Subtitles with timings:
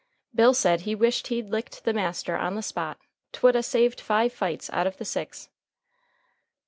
[0.33, 2.97] Bill said he wished he'd licked the master on the spot.
[3.33, 5.49] 'Twould 'a' saved five fights out of the six.